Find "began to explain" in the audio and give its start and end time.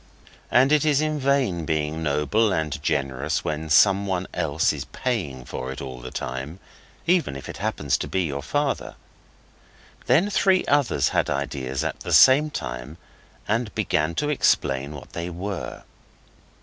13.75-14.95